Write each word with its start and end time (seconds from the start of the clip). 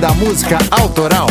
Da 0.00 0.12
Música 0.12 0.58
Autoral. 0.70 1.26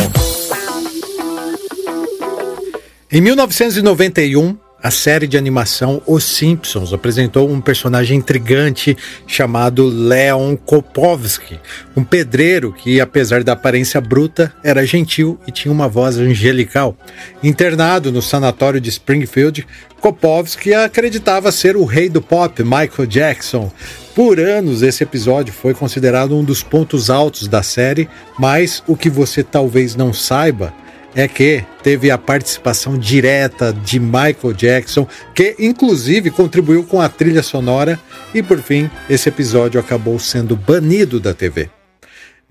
Em 3.10 3.20
1991, 3.20 4.56
a 4.82 4.90
série 4.90 5.26
de 5.26 5.36
animação 5.36 6.02
Os 6.06 6.24
Simpsons 6.24 6.92
apresentou 6.92 7.50
um 7.50 7.60
personagem 7.60 8.18
intrigante 8.18 8.96
chamado 9.26 9.86
Leon 9.86 10.56
Kopovsky, 10.56 11.58
um 11.96 12.04
pedreiro 12.04 12.72
que, 12.72 13.00
apesar 13.00 13.42
da 13.42 13.52
aparência 13.52 14.00
bruta, 14.00 14.52
era 14.62 14.86
gentil 14.86 15.40
e 15.46 15.50
tinha 15.50 15.72
uma 15.72 15.88
voz 15.88 16.18
angelical. 16.18 16.96
Internado 17.42 18.12
no 18.12 18.20
sanatório 18.20 18.80
de 18.80 18.90
Springfield, 18.90 19.66
Kopovsky 20.00 20.74
acreditava 20.74 21.50
ser 21.50 21.76
o 21.76 21.84
rei 21.84 22.08
do 22.08 22.20
pop, 22.20 22.62
Michael 22.62 23.06
Jackson. 23.08 23.72
Por 24.14 24.38
anos, 24.38 24.82
esse 24.82 25.02
episódio 25.02 25.52
foi 25.52 25.74
considerado 25.74 26.36
um 26.36 26.44
dos 26.44 26.62
pontos 26.62 27.10
altos 27.10 27.48
da 27.48 27.62
série, 27.62 28.08
mas 28.38 28.82
o 28.86 28.96
que 28.96 29.10
você 29.10 29.42
talvez 29.42 29.96
não 29.96 30.12
saiba 30.12 30.72
é 31.16 31.26
que 31.26 31.64
teve 31.82 32.10
a 32.10 32.18
participação 32.18 32.98
direta 32.98 33.72
de 33.72 33.98
Michael 33.98 34.52
Jackson, 34.54 35.08
que 35.34 35.56
inclusive 35.58 36.30
contribuiu 36.30 36.84
com 36.84 37.00
a 37.00 37.08
trilha 37.08 37.42
sonora, 37.42 37.98
e 38.34 38.42
por 38.42 38.60
fim, 38.60 38.90
esse 39.08 39.30
episódio 39.30 39.80
acabou 39.80 40.18
sendo 40.18 40.54
banido 40.54 41.18
da 41.18 41.32
TV. 41.32 41.70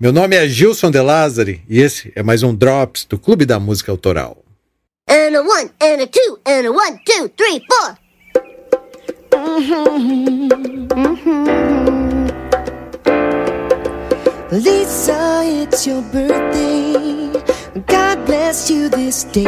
Meu 0.00 0.12
nome 0.12 0.34
é 0.34 0.48
Gilson 0.48 0.90
De 0.90 1.00
Lázari 1.00 1.62
e 1.68 1.80
esse 1.80 2.12
é 2.16 2.24
mais 2.24 2.42
um 2.42 2.52
Drops 2.52 3.06
do 3.08 3.16
Clube 3.16 3.46
da 3.46 3.60
Música 3.60 3.92
Autoral. 3.92 4.44
And 5.08 5.36
a 5.36 5.42
one, 5.42 5.70
and 5.80 6.02
a 6.02 6.06
two, 6.08 6.38
and 6.44 6.66
a 6.66 6.72
one, 6.72 6.98
two, 7.06 7.30
three, 7.36 7.62
four. 7.70 7.96
Lisa, 14.50 15.42
it's 15.44 15.86
your 15.86 16.02
birthday. 16.12 17.25
God 18.46 18.52
bless 18.52 18.70
you 18.70 18.88
this 18.88 19.24
day. 19.24 19.42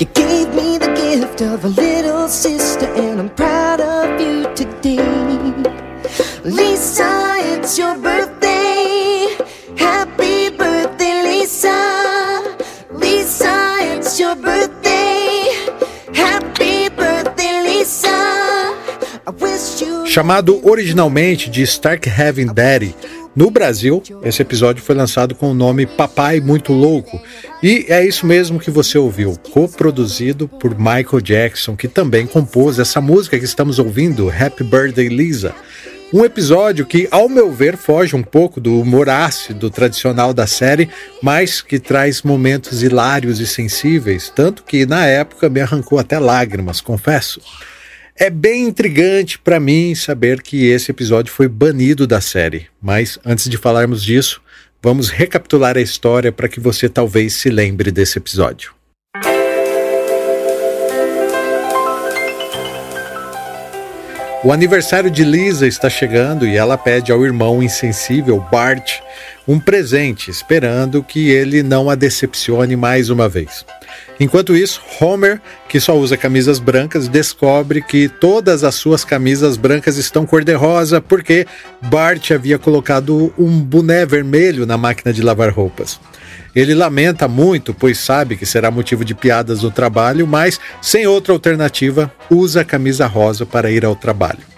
You 0.00 0.06
gave 0.06 0.48
me 0.56 0.76
the 0.76 0.92
gift 0.96 1.40
of 1.40 1.64
a 1.64 1.68
little 1.68 2.26
sister, 2.26 2.86
and 2.96 3.20
I'm 3.20 3.28
proud 3.28 3.80
of 3.80 4.20
you 4.20 4.52
today. 4.56 4.98
Lisa, 6.42 7.36
it's 7.52 7.78
your 7.78 7.96
birthday. 7.96 9.36
Happy 9.78 10.50
birthday, 10.50 11.22
Lisa. 11.22 12.56
Lisa, 12.90 13.76
it's 13.82 14.18
your 14.18 14.34
birthday. 14.34 15.46
Happy 16.12 16.88
birthday, 16.88 17.62
Lisa. 17.62 18.34
Chamado 20.06 20.60
originalmente 20.62 21.48
de 21.50 21.66
Stark 21.66 22.08
Heaven 22.08 22.52
Daddy, 22.52 22.94
no 23.34 23.50
Brasil, 23.50 24.02
esse 24.22 24.40
episódio 24.42 24.82
foi 24.82 24.94
lançado 24.94 25.34
com 25.34 25.50
o 25.50 25.54
nome 25.54 25.86
Papai 25.86 26.40
Muito 26.40 26.72
Louco. 26.72 27.20
E 27.62 27.86
é 27.88 28.06
isso 28.06 28.26
mesmo 28.26 28.60
que 28.60 28.70
você 28.70 28.96
ouviu, 28.96 29.36
coproduzido 29.50 30.46
por 30.46 30.78
Michael 30.78 31.20
Jackson, 31.20 31.74
que 31.74 31.88
também 31.88 32.26
compôs 32.26 32.78
essa 32.78 33.00
música 33.00 33.38
que 33.38 33.44
estamos 33.44 33.78
ouvindo, 33.78 34.30
Happy 34.30 34.62
Birthday 34.62 35.08
Lisa. 35.08 35.54
Um 36.12 36.24
episódio 36.24 36.86
que, 36.86 37.08
ao 37.10 37.28
meu 37.28 37.50
ver, 37.50 37.76
foge 37.76 38.14
um 38.14 38.22
pouco 38.22 38.60
do 38.60 38.80
humor 38.80 39.08
ácido 39.08 39.68
tradicional 39.68 40.32
da 40.32 40.46
série, 40.46 40.88
mas 41.20 41.60
que 41.60 41.80
traz 41.80 42.22
momentos 42.22 42.84
hilários 42.84 43.40
e 43.40 43.46
sensíveis, 43.48 44.30
tanto 44.32 44.62
que 44.62 44.86
na 44.86 45.06
época 45.06 45.48
me 45.48 45.60
arrancou 45.60 45.98
até 45.98 46.18
lágrimas, 46.20 46.80
confesso. 46.80 47.40
É 48.16 48.30
bem 48.30 48.68
intrigante 48.68 49.40
para 49.40 49.58
mim 49.58 49.92
saber 49.92 50.40
que 50.40 50.66
esse 50.66 50.88
episódio 50.88 51.32
foi 51.32 51.48
banido 51.48 52.06
da 52.06 52.20
série, 52.20 52.68
mas 52.80 53.18
antes 53.24 53.48
de 53.48 53.56
falarmos 53.56 54.04
disso, 54.04 54.40
vamos 54.80 55.08
recapitular 55.08 55.76
a 55.76 55.80
história 55.80 56.30
para 56.30 56.48
que 56.48 56.60
você 56.60 56.88
talvez 56.88 57.32
se 57.34 57.50
lembre 57.50 57.90
desse 57.90 58.18
episódio. 58.18 58.72
O 64.44 64.52
aniversário 64.52 65.10
de 65.10 65.24
Lisa 65.24 65.66
está 65.66 65.88
chegando 65.88 66.46
e 66.46 66.54
ela 66.54 66.76
pede 66.76 67.10
ao 67.10 67.24
irmão 67.24 67.62
insensível 67.62 68.44
Bart 68.52 69.00
um 69.48 69.58
presente, 69.58 70.30
esperando 70.30 71.02
que 71.02 71.30
ele 71.30 71.62
não 71.62 71.88
a 71.88 71.94
decepcione 71.94 72.76
mais 72.76 73.08
uma 73.08 73.26
vez. 73.26 73.64
Enquanto 74.20 74.54
isso, 74.54 74.82
Homer, 75.00 75.40
que 75.66 75.80
só 75.80 75.96
usa 75.96 76.18
camisas 76.18 76.58
brancas, 76.58 77.08
descobre 77.08 77.80
que 77.80 78.06
todas 78.06 78.64
as 78.64 78.74
suas 78.74 79.02
camisas 79.02 79.56
brancas 79.56 79.96
estão 79.96 80.26
cor-de-rosa 80.26 81.00
porque 81.00 81.46
Bart 81.80 82.30
havia 82.30 82.58
colocado 82.58 83.32
um 83.38 83.58
boné 83.58 84.04
vermelho 84.04 84.66
na 84.66 84.76
máquina 84.76 85.10
de 85.10 85.22
lavar 85.22 85.48
roupas. 85.48 85.98
Ele 86.54 86.74
lamenta 86.74 87.26
muito, 87.26 87.74
pois 87.74 87.98
sabe 87.98 88.36
que 88.36 88.46
será 88.46 88.70
motivo 88.70 89.04
de 89.04 89.14
piadas 89.14 89.62
no 89.62 89.70
trabalho, 89.70 90.26
mas, 90.26 90.60
sem 90.80 91.06
outra 91.06 91.32
alternativa, 91.32 92.12
usa 92.30 92.60
a 92.60 92.64
camisa 92.64 93.06
rosa 93.06 93.44
para 93.44 93.70
ir 93.70 93.84
ao 93.84 93.96
trabalho. 93.96 94.54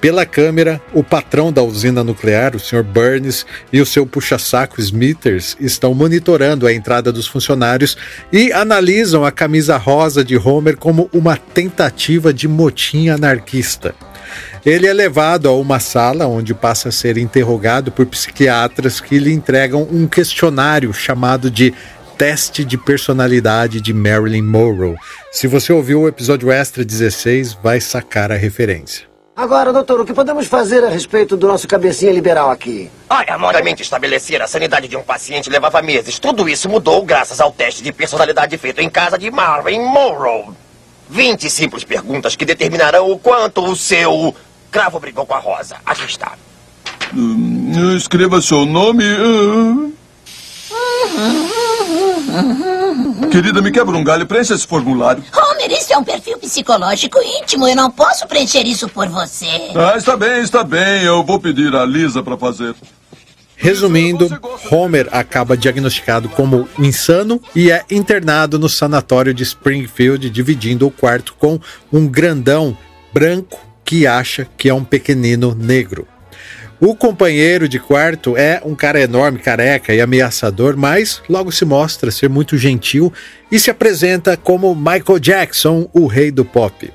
Pela 0.00 0.26
câmera, 0.26 0.80
o 0.92 1.02
patrão 1.02 1.52
da 1.52 1.62
usina 1.62 2.04
nuclear, 2.04 2.54
o 2.54 2.60
Sr. 2.60 2.82
Burns, 2.82 3.46
e 3.72 3.80
o 3.80 3.86
seu 3.86 4.06
puxa-saco 4.06 4.80
Smithers 4.80 5.56
estão 5.58 5.94
monitorando 5.94 6.66
a 6.66 6.72
entrada 6.72 7.10
dos 7.10 7.26
funcionários 7.26 7.96
e 8.32 8.52
analisam 8.52 9.24
a 9.24 9.32
camisa 9.32 9.76
rosa 9.76 10.22
de 10.22 10.36
Homer 10.36 10.76
como 10.76 11.08
uma 11.12 11.36
tentativa 11.36 12.32
de 12.32 12.46
motim 12.46 13.08
anarquista. 13.08 13.94
Ele 14.66 14.88
é 14.88 14.92
levado 14.92 15.48
a 15.48 15.52
uma 15.52 15.78
sala 15.78 16.26
onde 16.26 16.52
passa 16.52 16.88
a 16.88 16.92
ser 16.92 17.16
interrogado 17.16 17.92
por 17.92 18.04
psiquiatras 18.04 19.00
que 19.00 19.16
lhe 19.16 19.32
entregam 19.32 19.86
um 19.88 20.08
questionário 20.08 20.92
chamado 20.92 21.48
de 21.48 21.72
Teste 22.18 22.64
de 22.64 22.76
Personalidade 22.76 23.80
de 23.80 23.94
Marilyn 23.94 24.42
Monroe. 24.42 24.96
Se 25.30 25.46
você 25.46 25.72
ouviu 25.72 26.00
o 26.00 26.08
episódio 26.08 26.50
extra 26.50 26.84
16, 26.84 27.54
vai 27.62 27.80
sacar 27.80 28.32
a 28.32 28.34
referência. 28.34 29.06
Agora, 29.36 29.72
doutor, 29.72 30.00
o 30.00 30.04
que 30.04 30.12
podemos 30.12 30.48
fazer 30.48 30.82
a 30.82 30.88
respeito 30.88 31.36
do 31.36 31.46
nosso 31.46 31.68
cabecinha 31.68 32.10
liberal 32.10 32.50
aqui? 32.50 32.90
Olha, 33.08 33.38
moralmente 33.38 33.84
estabelecer 33.84 34.42
a 34.42 34.48
sanidade 34.48 34.88
de 34.88 34.96
um 34.96 35.02
paciente 35.04 35.48
levava 35.48 35.80
meses. 35.80 36.18
Tudo 36.18 36.48
isso 36.48 36.68
mudou 36.68 37.04
graças 37.04 37.40
ao 37.40 37.52
teste 37.52 37.84
de 37.84 37.92
personalidade 37.92 38.58
feito 38.58 38.80
em 38.80 38.90
casa 38.90 39.16
de 39.16 39.30
Marilyn 39.30 39.84
Monroe. 39.84 40.46
20 41.08 41.48
simples 41.50 41.84
perguntas 41.84 42.34
que 42.34 42.44
determinarão 42.44 43.12
o 43.12 43.16
quanto 43.16 43.64
o 43.64 43.76
seu 43.76 44.34
cravo 44.70 45.00
brigou 45.00 45.26
com 45.26 45.34
a 45.34 45.38
rosa. 45.38 45.76
Aqui 45.84 46.04
está. 46.04 46.34
Uh, 47.14 47.96
escreva 47.96 48.40
seu 48.42 48.66
nome. 48.66 49.04
Querida, 53.30 53.62
me 53.62 53.70
quebra 53.70 53.96
um 53.96 54.04
galho, 54.04 54.26
preencha 54.26 54.54
esse 54.54 54.66
formulário. 54.66 55.22
Homer, 55.34 55.70
isso 55.72 55.92
é 55.92 55.98
um 55.98 56.04
perfil 56.04 56.38
psicológico 56.38 57.18
íntimo. 57.22 57.66
Eu 57.66 57.76
não 57.76 57.90
posso 57.90 58.26
preencher 58.26 58.66
isso 58.66 58.88
por 58.88 59.08
você. 59.08 59.46
Ah, 59.74 59.96
está 59.96 60.16
bem, 60.16 60.42
está 60.42 60.64
bem. 60.64 61.02
Eu 61.02 61.22
vou 61.22 61.38
pedir 61.38 61.74
a 61.74 61.84
Lisa 61.84 62.22
para 62.22 62.36
fazer. 62.36 62.74
Resumindo, 63.56 64.28
Homer 64.70 65.08
acaba 65.12 65.56
diagnosticado 65.56 66.28
como 66.28 66.68
insano 66.78 67.40
e 67.54 67.70
é 67.70 67.82
internado 67.90 68.58
no 68.58 68.68
sanatório 68.68 69.32
de 69.32 69.42
Springfield, 69.42 70.28
dividindo 70.28 70.86
o 70.86 70.90
quarto 70.90 71.34
com 71.38 71.58
um 71.90 72.06
grandão 72.06 72.76
branco 73.14 73.65
que 73.86 74.06
acha 74.06 74.46
que 74.58 74.68
é 74.68 74.74
um 74.74 74.84
pequenino 74.84 75.54
negro. 75.54 76.06
O 76.78 76.94
companheiro 76.94 77.66
de 77.66 77.78
quarto 77.78 78.36
é 78.36 78.60
um 78.62 78.74
cara 78.74 79.00
enorme, 79.00 79.38
careca 79.38 79.94
e 79.94 80.00
ameaçador, 80.00 80.76
mas 80.76 81.22
logo 81.26 81.50
se 81.50 81.64
mostra 81.64 82.10
ser 82.10 82.28
muito 82.28 82.58
gentil 82.58 83.10
e 83.50 83.58
se 83.58 83.70
apresenta 83.70 84.36
como 84.36 84.74
Michael 84.74 85.18
Jackson, 85.18 85.88
o 85.94 86.06
rei 86.06 86.30
do 86.30 86.44
pop. 86.44 86.92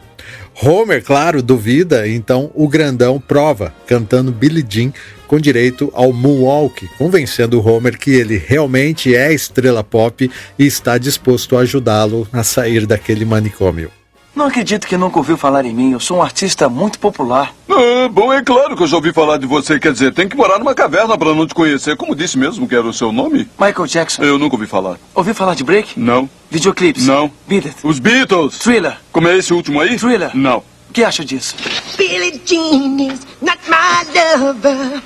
Homer, 0.61 1.03
claro, 1.03 1.41
duvida, 1.41 2.07
então 2.07 2.51
o 2.53 2.67
grandão 2.67 3.19
prova, 3.19 3.73
cantando 3.87 4.31
Billie 4.31 4.63
Jean 4.67 4.93
com 5.27 5.39
direito 5.39 5.89
ao 5.93 6.11
moonwalk, 6.13 6.87
convencendo 6.97 7.65
Homer 7.65 7.97
que 7.97 8.11
ele 8.11 8.37
realmente 8.37 9.15
é 9.15 9.33
estrela 9.33 9.83
pop 9.83 10.29
e 10.59 10.65
está 10.67 10.97
disposto 10.97 11.57
a 11.57 11.61
ajudá-lo 11.61 12.27
a 12.31 12.43
sair 12.43 12.85
daquele 12.85 13.25
manicômio. 13.25 13.89
Não 14.33 14.45
acredito 14.45 14.87
que 14.87 14.95
nunca 14.95 15.17
ouviu 15.17 15.35
falar 15.37 15.65
em 15.65 15.73
mim. 15.73 15.91
Eu 15.91 15.99
sou 15.99 16.17
um 16.17 16.21
artista 16.23 16.69
muito 16.69 16.97
popular. 16.99 17.53
Ah, 17.69 18.07
bom, 18.09 18.31
é 18.31 18.41
claro 18.41 18.77
que 18.77 18.83
eu 18.83 18.87
já 18.87 18.95
ouvi 18.95 19.11
falar 19.11 19.37
de 19.37 19.45
você. 19.45 19.77
Quer 19.77 19.91
dizer, 19.91 20.13
tem 20.13 20.27
que 20.29 20.37
morar 20.37 20.57
numa 20.57 20.73
caverna 20.73 21.17
para 21.17 21.33
não 21.33 21.45
te 21.45 21.53
conhecer. 21.53 21.97
Como 21.97 22.15
disse 22.15 22.37
mesmo 22.37 22.67
que 22.67 22.73
era 22.73 22.87
o 22.87 22.93
seu 22.93 23.11
nome? 23.11 23.49
Michael 23.59 23.87
Jackson. 23.87 24.23
Eu 24.23 24.39
nunca 24.39 24.55
ouvi 24.55 24.67
falar. 24.67 24.97
Ouviu 25.13 25.35
falar 25.35 25.53
de 25.55 25.63
Break? 25.65 25.99
Não. 25.99 26.29
Videoclips? 26.49 27.05
Não. 27.05 27.29
Beat 27.45 27.65
It. 27.65 27.75
Os 27.83 27.99
Beatles. 27.99 28.57
Thriller. 28.59 28.97
Como 29.11 29.27
é 29.27 29.37
esse 29.37 29.53
último 29.53 29.81
aí? 29.81 29.97
Thriller. 29.97 30.31
Não. 30.33 30.59
O 30.89 30.93
que 30.93 31.03
acha 31.03 31.25
disso? 31.25 31.55
Billie 31.97 32.41
Jean 32.45 32.99
is 32.99 33.19
not 33.41 33.59
my 33.69 34.39
lover. 34.39 35.01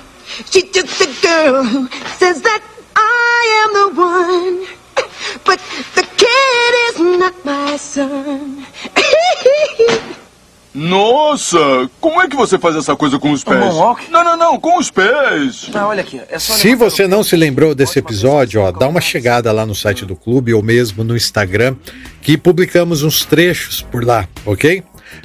She's 0.52 0.66
just 0.74 1.02
a 1.02 1.08
girl 1.28 1.64
who 1.64 1.88
says 2.20 2.42
that 2.42 2.62
I 2.96 3.64
am 3.66 3.74
the 3.74 4.02
one. 4.02 4.68
But 5.46 5.60
the 5.96 6.04
kid 6.18 6.74
is 6.90 7.20
not 7.20 7.36
my 7.44 7.78
son. 7.78 8.25
Nossa, 10.86 11.90
como 12.00 12.22
é 12.22 12.28
que 12.28 12.36
você 12.36 12.60
faz 12.60 12.76
essa 12.76 12.96
coisa 12.96 13.18
com 13.18 13.32
os 13.32 13.44
pés? 13.44 13.60
moonwalk? 13.60 14.10
Não, 14.12 14.24
não, 14.24 14.38
não, 14.38 14.60
com 14.60 14.78
os 14.78 14.92
pés. 14.92 15.70
Ah, 15.74 15.88
olha 15.88 16.02
aqui. 16.02 16.22
É 16.30 16.38
só 16.38 16.54
Se 16.54 16.76
você 16.76 17.08
não 17.08 17.24
se 17.24 17.36
lembrou 17.36 17.74
desse 17.74 17.98
episódio, 17.98 18.62
ó, 18.62 18.72
dá 18.72 18.88
uma 18.88 19.02
chegada 19.02 19.52
lá 19.52 19.66
no 19.66 19.74
site 19.74 20.06
do 20.06 20.16
clube 20.16 20.54
ou 20.54 20.62
mesmo 20.62 21.04
no 21.04 21.16
Instagram, 21.16 21.76
que 22.22 22.38
publicamos 22.38 23.02
uns 23.02 23.26
trechos 23.26 23.82
por 23.82 24.06
lá, 24.06 24.28
ok? 24.46 24.84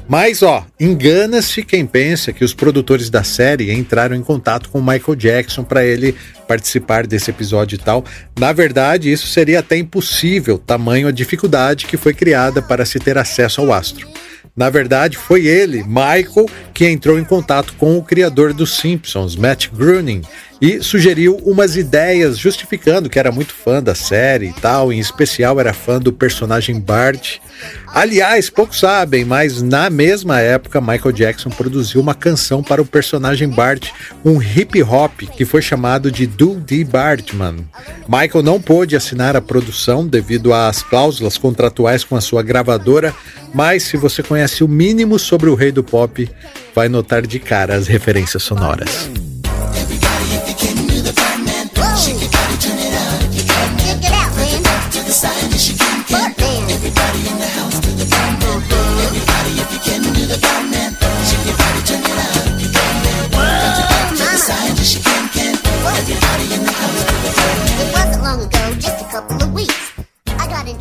Mas, 0.08 0.42
ó, 0.42 0.64
engana-se 0.78 1.62
quem 1.62 1.86
pensa 1.86 2.32
que 2.32 2.44
os 2.44 2.54
produtores 2.54 3.10
da 3.10 3.22
série 3.22 3.72
entraram 3.72 4.16
em 4.16 4.22
contato 4.22 4.68
com 4.70 4.78
o 4.78 4.82
Michael 4.82 5.14
Jackson 5.14 5.62
para 5.62 5.84
ele 5.84 6.14
participar 6.48 7.06
desse 7.06 7.30
episódio 7.30 7.76
e 7.76 7.78
tal. 7.78 8.04
Na 8.38 8.52
verdade, 8.52 9.10
isso 9.10 9.26
seria 9.26 9.60
até 9.60 9.76
impossível, 9.76 10.58
tamanho 10.58 11.06
a 11.06 11.12
dificuldade 11.12 11.86
que 11.86 11.96
foi 11.96 12.14
criada 12.14 12.60
para 12.60 12.84
se 12.84 12.98
ter 12.98 13.16
acesso 13.18 13.60
ao 13.60 13.72
astro. 13.72 14.08
Na 14.56 14.69
verdade, 14.69 15.17
foi 15.17 15.47
ele, 15.47 15.82
Michael, 15.85 16.47
que 16.81 16.88
entrou 16.88 17.19
em 17.19 17.25
contato 17.25 17.75
com 17.77 17.99
o 17.99 18.03
criador 18.03 18.55
dos 18.55 18.79
Simpsons, 18.79 19.37
Matt 19.37 19.69
Groening, 19.69 20.23
e 20.62 20.82
sugeriu 20.82 21.37
umas 21.44 21.77
ideias 21.77 22.38
justificando 22.38 23.11
que 23.11 23.19
era 23.19 23.31
muito 23.31 23.53
fã 23.53 23.82
da 23.82 23.94
série 23.94 24.49
e 24.49 24.53
tal, 24.55 24.91
em 24.91 24.99
especial 24.99 25.61
era 25.61 25.75
fã 25.75 25.99
do 25.99 26.11
personagem 26.11 26.81
Bart. 26.81 27.37
Aliás, 27.87 28.49
poucos 28.49 28.79
sabem, 28.79 29.27
mas 29.27 29.61
na 29.61 29.91
mesma 29.91 30.41
época 30.41 30.81
Michael 30.81 31.12
Jackson 31.12 31.50
produziu 31.50 32.00
uma 32.00 32.15
canção 32.15 32.62
para 32.62 32.81
o 32.81 32.87
personagem 32.87 33.49
Bart, 33.49 33.91
um 34.25 34.41
hip 34.41 34.82
hop 34.82 35.21
que 35.37 35.44
foi 35.44 35.61
chamado 35.61 36.11
de 36.11 36.27
Do 36.27 36.62
the 36.62 36.82
Bartman. 36.85 37.56
Michael 38.09 38.43
não 38.43 38.61
pôde 38.61 38.97
assinar 38.97 39.37
a 39.37 39.43
produção 39.43 40.06
devido 40.06 40.55
às 40.55 40.82
cláusulas 40.82 41.37
contratuais 41.37 42.05
com 42.05 42.17
a 42.17 42.23
sua 42.23 42.43
gravadora, 42.43 43.15
mas 43.53 43.82
se 43.82 43.97
você 43.97 44.23
conhece 44.23 44.62
o 44.65 44.69
mínimo 44.69 45.19
sobre 45.19 45.50
o 45.50 45.55
rei 45.55 45.73
do 45.73 45.82
pop, 45.82 46.29
vai 46.75 46.88
notar 46.88 47.26
de 47.26 47.38
cara 47.38 47.75
as 47.75 47.87
referências 47.87 48.43
sonoras. 48.43 49.11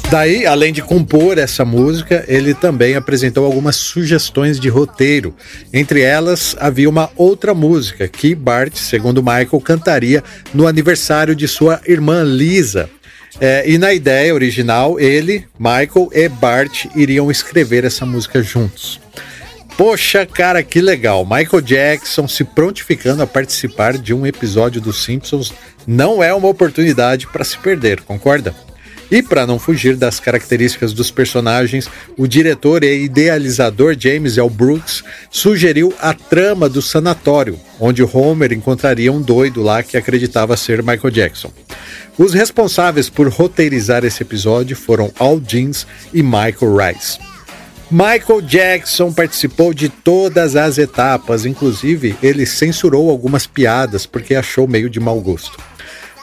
Daí, 0.09 0.43
além 0.43 0.73
de 0.73 0.81
compor 0.81 1.37
essa 1.37 1.63
música, 1.63 2.25
ele 2.27 2.55
também 2.55 2.95
apresentou 2.95 3.45
algumas 3.45 3.75
sugestões 3.75 4.59
de 4.59 4.67
roteiro. 4.67 5.35
Entre 5.71 6.01
elas, 6.01 6.55
havia 6.59 6.89
uma 6.89 7.11
outra 7.15 7.53
música 7.53 8.07
que 8.07 8.33
Bart, 8.33 8.75
segundo 8.75 9.21
Michael, 9.21 9.61
cantaria 9.63 10.23
no 10.51 10.65
aniversário 10.65 11.35
de 11.35 11.47
sua 11.47 11.79
irmã 11.87 12.23
Lisa. 12.23 12.89
É, 13.39 13.69
e 13.69 13.77
na 13.77 13.93
ideia 13.93 14.33
original, 14.33 14.99
ele, 14.99 15.45
Michael 15.59 16.09
e 16.11 16.27
Bart 16.27 16.85
iriam 16.95 17.29
escrever 17.29 17.85
essa 17.85 18.03
música 18.03 18.41
juntos. 18.41 18.99
Poxa, 19.77 20.25
cara, 20.25 20.63
que 20.63 20.81
legal! 20.81 21.23
Michael 21.23 21.61
Jackson 21.61 22.27
se 22.27 22.43
prontificando 22.43 23.21
a 23.21 23.27
participar 23.27 23.95
de 23.95 24.11
um 24.11 24.25
episódio 24.25 24.81
dos 24.81 25.03
Simpsons 25.03 25.53
não 25.85 26.23
é 26.23 26.33
uma 26.33 26.47
oportunidade 26.47 27.27
para 27.27 27.45
se 27.45 27.57
perder, 27.59 28.01
concorda? 28.01 28.55
E 29.11 29.23
para 29.23 29.47
não 29.47 29.57
fugir 29.57 29.95
das 29.95 30.19
características 30.19 30.93
dos 30.93 31.09
personagens, 31.09 31.89
o 32.17 32.27
diretor 32.27 32.83
e 32.83 33.03
idealizador 33.03 33.95
James 33.97 34.37
L. 34.37 34.49
Brooks 34.49 35.03
sugeriu 35.31 35.93
a 35.99 36.13
trama 36.13 36.69
do 36.69 36.81
sanatório, 36.81 37.59
onde 37.79 38.03
Homer 38.03 38.53
encontraria 38.53 39.11
um 39.11 39.21
doido 39.21 39.63
lá 39.63 39.81
que 39.81 39.97
acreditava 39.97 40.55
ser 40.55 40.83
Michael 40.83 41.11
Jackson. 41.11 41.51
Os 42.17 42.33
responsáveis 42.33 43.09
por 43.09 43.27
roteirizar 43.29 44.05
esse 44.05 44.21
episódio 44.21 44.75
foram 44.75 45.11
Al 45.17 45.39
Jeans 45.39 45.87
e 46.13 46.21
Michael 46.21 46.75
Rice. 46.75 47.17
Michael 47.89 48.41
Jackson 48.41 49.11
participou 49.11 49.73
de 49.73 49.89
todas 49.89 50.55
as 50.55 50.77
etapas, 50.77 51.43
inclusive 51.43 52.15
ele 52.21 52.45
censurou 52.45 53.09
algumas 53.09 53.47
piadas 53.47 54.05
porque 54.05 54.35
achou 54.35 54.67
meio 54.67 54.91
de 54.91 54.99
mau 54.99 55.19
gosto. 55.19 55.57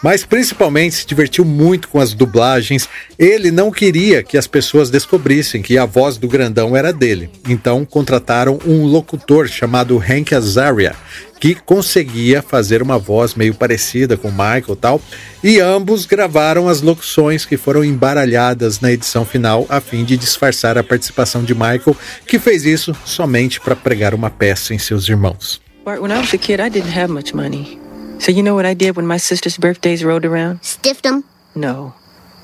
Mas 0.02 0.25
principalmente 0.25 0.96
se 0.96 1.06
divertiu 1.06 1.44
muito 1.44 1.88
com 1.88 2.00
as 2.00 2.12
dublagens. 2.12 2.88
Ele 3.19 3.50
não 3.50 3.70
queria 3.70 4.22
que 4.22 4.37
as 4.37 4.46
pessoas 4.46 4.90
descobrissem 4.90 5.62
que 5.62 5.78
a 5.78 5.87
voz 5.87 6.16
do 6.16 6.28
grandão 6.28 6.76
era 6.76 6.93
dele. 6.93 7.31
Então 7.48 7.84
contrataram 7.84 8.58
um 8.66 8.84
locutor 8.84 9.48
chamado 9.48 9.98
Hank 9.98 10.34
Azaria, 10.34 10.94
que 11.40 11.54
conseguia 11.54 12.43
fazer 12.43 12.82
uma 12.82 12.98
voz 12.98 13.34
meio 13.34 13.54
parecida 13.54 14.16
com 14.16 14.31
Michael 14.31 14.76
tal. 14.81 15.00
E 15.43 15.60
ambos 15.60 16.06
gravaram 16.06 16.69
as 16.69 16.81
locuções 16.81 17.44
que 17.44 17.56
foram 17.56 17.84
embaralhadas 17.84 18.81
na 18.81 18.92
edição 18.92 19.25
final 19.25 19.66
a 19.69 19.81
fim 19.81 20.04
de 20.04 20.16
disfarçar 20.16 20.78
a 20.78 20.84
participação 20.84 21.42
de 21.42 21.54
Michael, 21.54 21.96
que 22.26 22.38
fez 22.38 22.64
isso 22.64 22.96
somente 23.04 23.60
para 23.60 23.76
pregar 23.76 24.14
uma 24.14 24.31
peça 24.31 24.75
em 24.75 24.78
seus 24.78 25.08
irmãos. 25.08 25.60
Bart, 25.84 26.00
when 26.00 26.10
I 26.10 26.19
was 26.19 26.34
a 26.34 26.38
kid, 26.38 26.60
I 26.60 26.69
didn't 26.69 26.99
have 26.99 27.12
much 27.12 27.32
money. 27.32 27.85
So 28.26 28.32
you 28.32 28.43
know 28.43 28.56
what 28.56 28.67
I 28.67 28.75
did 28.75 28.96
when 28.96 29.06
my 29.06 29.19
sister's 29.19 29.56
birthdays 29.56 30.02
rolled 30.02 30.25
around? 30.25 30.64
Stiffed 30.64 31.05
them? 31.05 31.23
No. 31.55 31.94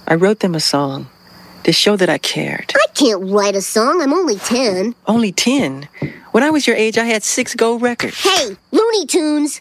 I 0.06 0.14
wrote 0.14 0.38
them 0.38 0.55
a 0.55 0.61
song 0.61 1.08
to 1.64 1.73
show 1.73 1.96
that 1.96 2.08
I 2.08 2.19
cared. 2.19 2.73
I 2.76 2.87
can't 2.94 3.20
write 3.32 3.56
a 3.56 3.62
song. 3.62 4.00
I'm 4.00 4.12
only 4.12 4.37
10. 4.37 4.94
Only 5.08 5.32
10. 5.32 5.88
When 6.31 6.44
I 6.44 6.50
was 6.50 6.69
your 6.69 6.76
age, 6.76 6.99
I 6.99 7.06
had 7.06 7.25
six 7.25 7.56
gold 7.56 7.82
records. 7.82 8.23
Hey, 8.23 8.56
Looney 8.70 9.06
Tunes. 9.06 9.61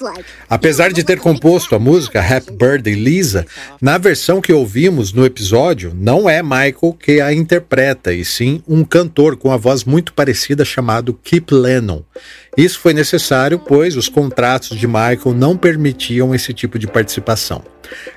Like. 0.00 0.24
Apesar 0.50 0.92
de 0.92 1.04
ter 1.04 1.20
composto 1.20 1.74
a 1.74 1.78
música 1.78 2.20
Happy 2.20 2.52
Birthday 2.52 2.94
Lisa, 2.94 3.46
na 3.80 3.96
versão 3.98 4.40
que 4.40 4.52
ouvimos 4.52 5.12
no 5.12 5.24
episódio, 5.24 5.92
não 5.94 6.28
é 6.28 6.42
Michael 6.42 6.96
que 6.98 7.20
a 7.20 7.32
interpreta, 7.32 8.12
e 8.12 8.24
sim 8.24 8.62
um 8.66 8.84
cantor 8.84 9.36
com 9.36 9.52
a 9.52 9.56
voz 9.56 9.84
muito 9.84 10.12
parecida 10.12 10.64
chamado 10.64 11.14
Kip 11.14 11.54
Lennon. 11.54 12.02
Isso 12.56 12.80
foi 12.80 12.92
necessário, 12.92 13.58
pois 13.58 13.96
os 13.96 14.08
contratos 14.08 14.76
de 14.76 14.86
Michael 14.86 15.34
não 15.36 15.56
permitiam 15.56 16.34
esse 16.34 16.52
tipo 16.52 16.78
de 16.78 16.88
participação. 16.88 17.62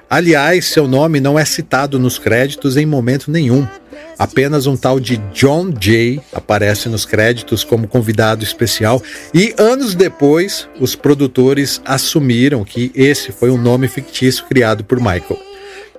Aliás, 0.09 0.65
seu 0.65 0.87
nome 0.87 1.19
não 1.19 1.37
é 1.37 1.45
citado 1.45 1.99
nos 1.99 2.17
créditos 2.17 2.75
em 2.75 2.85
momento 2.85 3.29
nenhum. 3.29 3.67
Apenas 4.17 4.67
um 4.67 4.77
tal 4.77 4.99
de 4.99 5.17
John 5.33 5.73
Jay 5.79 6.21
aparece 6.33 6.89
nos 6.89 7.05
créditos 7.05 7.63
como 7.63 7.87
convidado 7.87 8.43
especial 8.43 9.01
e 9.33 9.53
anos 9.57 9.95
depois 9.95 10.67
os 10.79 10.95
produtores 10.95 11.81
assumiram 11.85 12.63
que 12.63 12.91
esse 12.93 13.31
foi 13.31 13.49
um 13.49 13.57
nome 13.57 13.87
fictício 13.87 14.45
criado 14.45 14.83
por 14.83 14.99
Michael. 14.99 15.39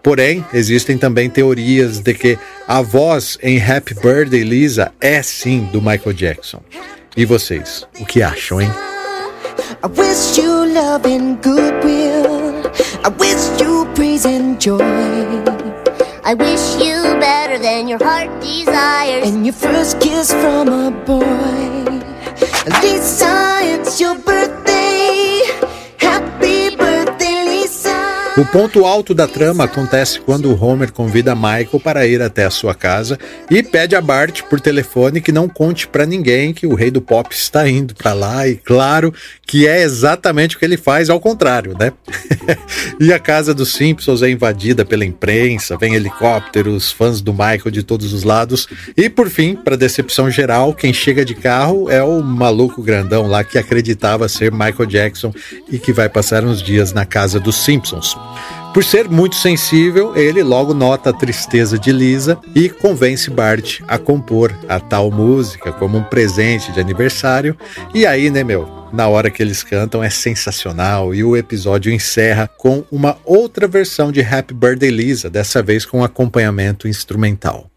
Porém, 0.02 0.44
existem 0.52 0.98
também 0.98 1.30
teorias 1.30 2.00
de 2.00 2.12
que 2.12 2.38
a 2.66 2.82
voz 2.82 3.38
em 3.42 3.62
Happy 3.62 3.94
Birthday 3.94 4.42
Lisa 4.42 4.92
é 5.00 5.22
sim 5.22 5.68
do 5.72 5.80
Michael 5.80 6.12
Jackson. 6.12 6.60
E 7.16 7.24
vocês, 7.24 7.86
o 8.00 8.06
que 8.06 8.22
acham, 8.22 8.60
hein? 8.60 8.70
I 9.84 9.88
wish 9.98 10.38
you 10.38 10.64
love 10.72 11.06
and 11.06 11.36
goodwill. 11.42 12.70
I 13.04 13.10
wish 13.18 13.60
you 13.60 13.82
and 14.24 14.58
joy. 14.58 15.81
I 16.32 16.34
wish 16.34 16.76
you 16.82 17.20
better 17.20 17.58
than 17.58 17.88
your 17.88 18.02
heart 18.02 18.30
desires. 18.40 19.28
And 19.28 19.44
your 19.44 19.52
first 19.52 20.00
kiss 20.00 20.32
from 20.32 20.68
a 20.68 20.90
boy. 21.04 22.00
Lisa, 22.80 23.60
it's 23.60 24.00
your 24.00 24.14
birthday. 24.14 25.42
Happy 25.98 26.74
birthday, 26.74 27.44
Lisa. 27.44 27.92
O 28.38 28.46
ponto 28.46 28.86
alto 28.86 29.12
da 29.12 29.28
trama 29.28 29.64
acontece 29.64 30.18
quando 30.20 30.50
o 30.50 30.58
Homer 30.58 30.90
convida 30.90 31.34
Michael 31.34 31.80
para 31.84 32.06
ir 32.06 32.22
até 32.22 32.46
a 32.46 32.50
sua 32.50 32.74
casa 32.74 33.18
e 33.50 33.62
pede 33.62 33.94
a 33.94 34.00
Bart 34.00 34.40
por 34.44 34.58
telefone 34.58 35.20
que 35.20 35.32
não 35.32 35.50
conte 35.50 35.86
para 35.86 36.06
ninguém 36.06 36.54
que 36.54 36.66
o 36.66 36.74
rei 36.74 36.90
do 36.90 37.02
pop 37.02 37.28
está 37.34 37.68
indo 37.68 37.94
para 37.94 38.14
lá 38.14 38.48
e 38.48 38.56
claro 38.56 39.12
que 39.52 39.68
é 39.68 39.82
exatamente 39.82 40.56
o 40.56 40.58
que 40.58 40.64
ele 40.64 40.78
faz 40.78 41.10
ao 41.10 41.20
contrário, 41.20 41.76
né? 41.78 41.92
e 42.98 43.12
a 43.12 43.18
casa 43.18 43.52
dos 43.52 43.74
Simpsons 43.74 44.22
é 44.22 44.30
invadida 44.30 44.82
pela 44.82 45.04
imprensa, 45.04 45.76
vem 45.76 45.94
helicópteros, 45.94 46.90
fãs 46.90 47.20
do 47.20 47.34
Michael 47.34 47.70
de 47.70 47.82
todos 47.82 48.14
os 48.14 48.22
lados 48.22 48.66
e 48.96 49.10
por 49.10 49.28
fim, 49.28 49.54
para 49.54 49.76
decepção 49.76 50.30
geral, 50.30 50.72
quem 50.72 50.90
chega 50.90 51.22
de 51.22 51.34
carro 51.34 51.90
é 51.90 52.02
o 52.02 52.22
maluco 52.22 52.82
grandão 52.82 53.26
lá 53.26 53.44
que 53.44 53.58
acreditava 53.58 54.26
ser 54.26 54.50
Michael 54.50 54.86
Jackson 54.86 55.34
e 55.70 55.78
que 55.78 55.92
vai 55.92 56.08
passar 56.08 56.46
uns 56.46 56.62
dias 56.62 56.94
na 56.94 57.04
casa 57.04 57.38
dos 57.38 57.56
Simpsons. 57.56 58.16
Por 58.72 58.82
ser 58.82 59.06
muito 59.06 59.36
sensível, 59.36 60.16
ele 60.16 60.42
logo 60.42 60.72
nota 60.72 61.10
a 61.10 61.12
tristeza 61.12 61.78
de 61.78 61.92
Lisa 61.92 62.38
e 62.54 62.70
convence 62.70 63.28
Bart 63.28 63.80
a 63.86 63.98
compor 63.98 64.50
a 64.66 64.80
tal 64.80 65.10
música 65.10 65.70
como 65.72 65.98
um 65.98 66.02
presente 66.02 66.72
de 66.72 66.80
aniversário. 66.80 67.54
E 67.92 68.06
aí, 68.06 68.30
né, 68.30 68.42
meu? 68.42 68.81
Na 68.92 69.08
hora 69.08 69.30
que 69.30 69.42
eles 69.42 69.62
cantam 69.62 70.04
é 70.04 70.10
sensacional 70.10 71.14
e 71.14 71.24
o 71.24 71.34
episódio 71.34 71.90
encerra 71.90 72.46
com 72.46 72.84
uma 72.92 73.16
outra 73.24 73.66
versão 73.66 74.12
de 74.12 74.20
Happy 74.20 74.52
Birthday 74.52 74.90
Lisa, 74.90 75.30
dessa 75.30 75.62
vez 75.62 75.86
com 75.86 76.04
acompanhamento 76.04 76.86
instrumental. 76.86 77.71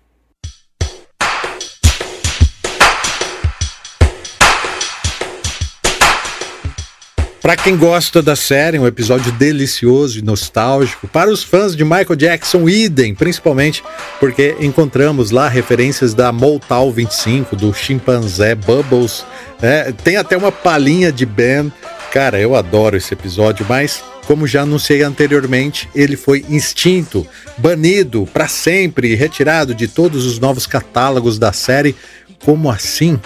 Para 7.46 7.56
quem 7.56 7.78
gosta 7.78 8.24
da 8.24 8.36
série, 8.36 8.80
um 8.80 8.88
episódio 8.88 9.32
delicioso 9.34 10.18
e 10.18 10.24
nostálgico. 10.24 11.08
Para 11.08 11.30
os 11.30 11.44
fãs 11.44 11.76
de 11.76 11.84
Michael 11.84 12.16
Jackson, 12.16 12.68
idem, 12.68 13.14
principalmente 13.14 13.84
porque 14.20 14.56
encontramos 14.60 15.30
lá 15.30 15.48
referências 15.48 16.16
da 16.16 16.32
Motown 16.32 16.92
25, 16.92 17.56
do 17.56 17.72
chimpanzé 17.72 18.56
Bubbles. 18.56 19.24
Né? 19.62 19.94
Tem 20.04 20.18
até 20.18 20.36
uma 20.36 20.52
palhinha 20.52 21.12
de 21.12 21.24
Ben. 21.24 21.72
Cara, 22.12 22.40
eu 22.40 22.56
adoro 22.56 22.98
esse 22.98 23.14
episódio, 23.14 23.64
mas 23.70 24.04
como 24.26 24.48
já 24.48 24.64
anunciei 24.64 25.04
anteriormente, 25.04 25.88
ele 25.94 26.18
foi 26.18 26.44
extinto, 26.50 27.28
banido 27.60 28.28
para 28.34 28.48
sempre, 28.48 29.14
retirado 29.14 29.76
de 29.76 29.88
todos 29.88 30.26
os 30.26 30.40
novos 30.40 30.66
catálogos 30.66 31.38
da 31.38 31.54
série. 31.54 31.96
Como 32.44 32.72
assim? 32.72 33.20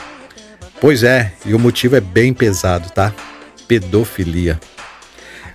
Pois 0.82 1.04
é, 1.04 1.32
e 1.46 1.54
o 1.54 1.60
motivo 1.60 1.96
é 1.96 2.02
bem 2.02 2.34
pesado, 2.34 2.90
tá? 2.90 3.14
Pedofilia. 3.70 4.60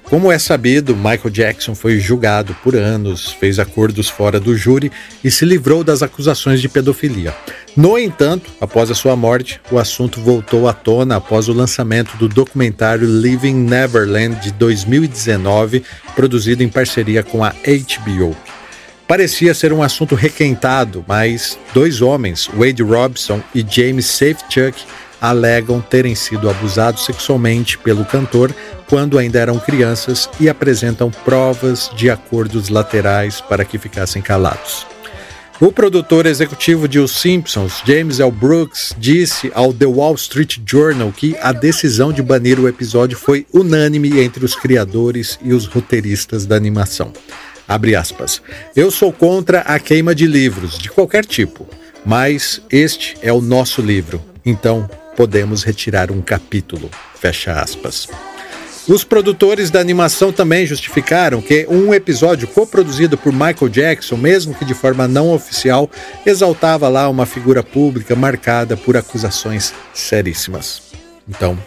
Como 0.05 0.31
é 0.31 0.39
sabido, 0.39 0.95
Michael 0.95 1.31
Jackson 1.31 1.75
foi 1.75 1.99
julgado 1.99 2.55
por 2.63 2.77
anos, 2.77 3.33
fez 3.33 3.59
acordos 3.59 4.09
fora 4.09 4.39
do 4.39 4.57
júri 4.57 4.93
e 5.25 5.31
se 5.31 5.45
livrou 5.45 5.83
das 5.83 6.03
acusações 6.03 6.61
de 6.61 6.69
pedofilia. 6.69 7.35
No 7.75 7.99
entanto, 7.99 8.53
após 8.61 8.91
a 8.91 8.95
sua 8.95 9.17
morte, 9.17 9.61
o 9.73 9.79
assunto 9.79 10.21
voltou 10.21 10.69
à 10.69 10.73
tona 10.73 11.17
após 11.17 11.49
o 11.49 11.53
lançamento 11.53 12.17
do 12.19 12.29
documentário 12.29 13.09
Living 13.09 13.55
Neverland 13.55 14.41
de 14.41 14.53
2019, 14.53 15.83
produzido 16.15 16.63
em 16.63 16.69
parceria 16.69 17.23
com 17.23 17.43
a 17.43 17.51
HBO. 17.51 18.37
Parecia 19.09 19.53
ser 19.53 19.73
um 19.73 19.83
assunto 19.83 20.15
requentado, 20.15 21.05
mas 21.09 21.59
dois 21.73 22.01
homens, 22.01 22.49
Wade 22.55 22.83
Robson 22.83 23.43
e 23.55 23.65
James 23.69 24.07
Safechuck, 24.07 24.85
alegam 25.29 25.81
terem 25.81 26.15
sido 26.15 26.51
abusados 26.51 27.05
sexualmente 27.05 27.79
pelo 27.79 28.05
cantor 28.05 28.55
quando 28.87 29.19
ainda 29.19 29.39
eram 29.39 29.59
crianças 29.59 30.29
e 30.39 30.49
apresentam 30.49 31.11
provas 31.11 31.91
de 31.97 32.11
acordos 32.11 32.69
laterais 32.69 33.41
para 33.41 33.65
que 33.65 33.79
ficassem 33.79 34.21
calados. 34.21 34.87
O 35.61 35.73
produtor 35.73 36.27
executivo 36.27 36.87
de 36.87 36.99
Os 36.99 37.13
Simpsons, 37.13 37.81
James 37.87 38.21
L. 38.21 38.31
Brooks, 38.31 38.95
disse 38.99 39.51
ao 39.55 39.73
The 39.73 39.87
Wall 39.87 40.15
Street 40.17 40.59
Journal 40.67 41.11
que 41.11 41.35
a 41.41 41.53
decisão 41.53 42.13
de 42.13 42.21
banir 42.21 42.61
o 42.61 42.69
episódio 42.69 43.17
foi 43.17 43.47
unânime 43.53 44.21
entre 44.21 44.45
os 44.45 44.55
criadores 44.55 45.39
e 45.43 45.55
os 45.55 45.67
roteiristas 45.67 46.45
da 46.45 46.57
animação. 46.57 47.13
Abre 47.67 47.97
aspas. 47.97 48.43
Eu 48.77 48.91
sou 48.91 49.11
contra 49.11 49.61
a 49.61 49.79
queima 49.79 50.15
de 50.15 50.27
livros, 50.27 50.77
de 50.77 50.91
qualquer 50.91 51.25
tipo, 51.25 51.67
mas 52.05 52.61
este 52.69 53.17
é 53.23 53.33
o 53.33 53.41
nosso 53.41 53.81
livro. 53.81 54.21
Então, 54.45 54.91
podemos 55.17 55.63
retirar 55.63 56.11
um 56.11 56.21
capítulo. 56.21 56.91
Fecha 57.15 57.53
aspas. 57.53 58.09
Os 58.87 59.03
produtores 59.03 59.71
da 59.71 59.81
animação 59.81 60.31
também 60.31 60.67
justificaram 60.67 61.41
que 61.41 61.67
um 61.71 61.95
episódio 61.95 62.47
coproduzido 62.47 63.17
por 63.17 63.33
Michael 63.33 63.71
Jackson, 63.71 64.17
mesmo 64.17 64.55
que 64.55 64.65
de 64.65 64.75
forma 64.75 65.09
não 65.09 65.33
oficial, 65.33 65.91
exaltava 66.27 66.87
lá 66.89 67.09
uma 67.09 67.25
figura 67.25 67.63
pública 67.63 68.15
marcada 68.15 68.77
por 68.77 68.95
acusações 68.95 69.73
seríssimas. 69.95 70.83
Então, 71.27 71.59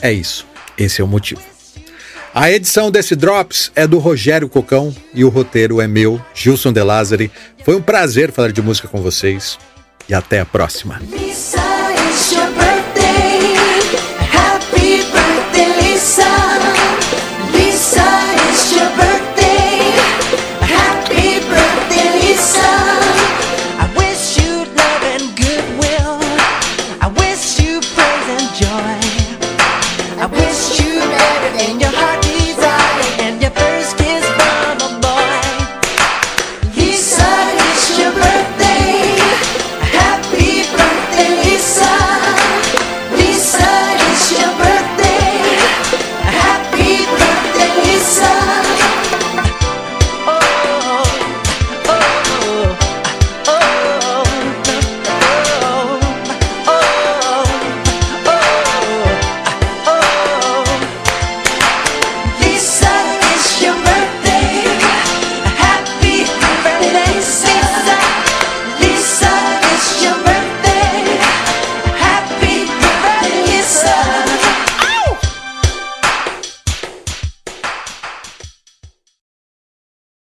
é 0.00 0.12
isso. 0.12 0.46
Esse 0.78 1.00
é 1.00 1.04
o 1.04 1.08
motivo. 1.08 1.42
A 2.32 2.50
edição 2.50 2.90
desse 2.90 3.16
Drops 3.16 3.72
é 3.74 3.86
do 3.86 3.98
Rogério 3.98 4.48
Cocão 4.48 4.94
e 5.14 5.24
o 5.24 5.28
roteiro 5.28 5.80
é 5.80 5.88
meu, 5.88 6.20
Gilson 6.34 6.72
De 6.72 6.82
Lázari. 6.82 7.32
Foi 7.64 7.74
um 7.74 7.82
prazer 7.82 8.30
falar 8.30 8.52
de 8.52 8.62
música 8.62 8.86
com 8.86 9.00
vocês 9.00 9.58
e 10.08 10.14
até 10.14 10.38
a 10.38 10.44
próxima. 10.44 11.00